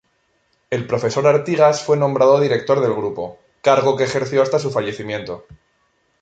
El 0.71 0.87
profesor 0.87 1.27
Artigas 1.27 1.83
fue 1.83 1.95
nombrado 1.95 2.39
director 2.39 2.81
del 2.81 2.91
grupo, 2.95 3.37
cargo 3.61 3.95
que 3.95 4.05
ejerció 4.05 4.41
hasta 4.41 4.57
su 4.57 4.71
fallecimiento. 4.71 5.45